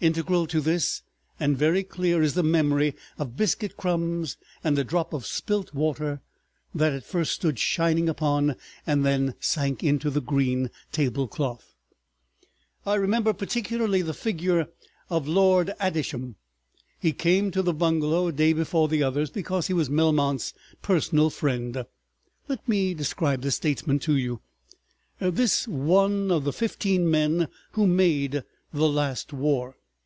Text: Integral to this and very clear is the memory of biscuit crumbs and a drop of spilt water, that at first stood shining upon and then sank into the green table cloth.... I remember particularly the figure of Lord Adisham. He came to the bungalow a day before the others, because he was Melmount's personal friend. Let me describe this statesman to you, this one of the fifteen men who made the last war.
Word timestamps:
Integral 0.00 0.46
to 0.48 0.60
this 0.60 1.00
and 1.40 1.56
very 1.56 1.82
clear 1.82 2.20
is 2.20 2.34
the 2.34 2.42
memory 2.42 2.94
of 3.16 3.38
biscuit 3.38 3.74
crumbs 3.78 4.36
and 4.62 4.78
a 4.78 4.84
drop 4.84 5.14
of 5.14 5.24
spilt 5.24 5.72
water, 5.72 6.20
that 6.74 6.92
at 6.92 7.06
first 7.06 7.32
stood 7.32 7.58
shining 7.58 8.06
upon 8.06 8.54
and 8.86 9.06
then 9.06 9.34
sank 9.40 9.82
into 9.82 10.10
the 10.10 10.20
green 10.20 10.68
table 10.92 11.26
cloth.... 11.26 11.74
I 12.84 12.96
remember 12.96 13.32
particularly 13.32 14.02
the 14.02 14.12
figure 14.12 14.66
of 15.08 15.26
Lord 15.26 15.72
Adisham. 15.80 16.34
He 17.00 17.12
came 17.14 17.50
to 17.52 17.62
the 17.62 17.72
bungalow 17.72 18.26
a 18.26 18.32
day 18.32 18.52
before 18.52 18.88
the 18.88 19.02
others, 19.02 19.30
because 19.30 19.68
he 19.68 19.72
was 19.72 19.88
Melmount's 19.88 20.52
personal 20.82 21.30
friend. 21.30 21.82
Let 22.46 22.68
me 22.68 22.92
describe 22.92 23.40
this 23.40 23.54
statesman 23.56 24.00
to 24.00 24.16
you, 24.18 24.42
this 25.18 25.66
one 25.66 26.30
of 26.30 26.44
the 26.44 26.52
fifteen 26.52 27.10
men 27.10 27.48
who 27.72 27.86
made 27.86 28.42
the 28.70 28.88
last 28.88 29.32
war. 29.32 29.76